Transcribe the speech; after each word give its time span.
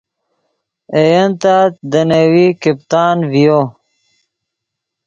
اے 0.93 1.03
ین 1.13 1.31
تت 1.41 1.71
دے 1.91 2.01
نیوی 2.09 2.47
کیپتان 2.61 3.15
ڤیو 3.31 3.59